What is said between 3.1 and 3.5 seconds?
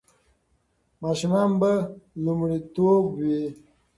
وي.